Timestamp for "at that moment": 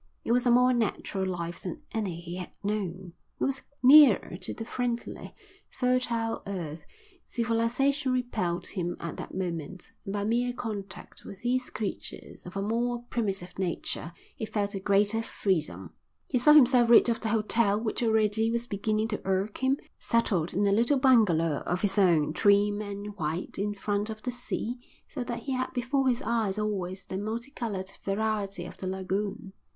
8.99-9.91